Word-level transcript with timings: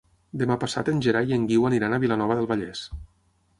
Demà 0.41 0.55
passat 0.63 0.89
en 0.93 1.01
Gerai 1.09 1.29
i 1.31 1.35
en 1.37 1.45
Guiu 1.53 1.69
aniran 1.71 1.95
a 1.97 2.01
Vilanova 2.07 2.41
del 2.41 2.51
Vallès. 2.55 2.85